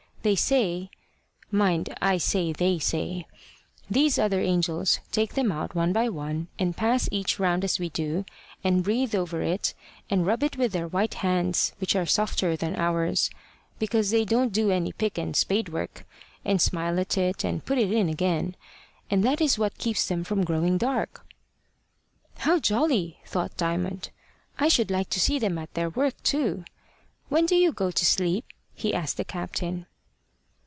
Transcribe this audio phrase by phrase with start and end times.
[0.23, 0.91] They say
[1.49, 3.25] mind, I say they say
[3.89, 7.89] these other angels take them out one by one, and pass each round as we
[7.89, 8.25] do,
[8.63, 9.73] and breathe over it,
[10.11, 13.31] and rub it with their white hands, which are softer than ours,
[13.79, 16.05] because they don't do any pick and spade work,
[16.45, 18.55] and smile at it, and put it in again:
[19.09, 21.25] and that is what keeps them from growing dark."
[22.41, 24.11] "How jolly!" thought Diamond.
[24.59, 26.63] "I should like to see them at their work too.
[27.29, 28.45] When do you go to sleep?"
[28.75, 29.87] he asked the captain.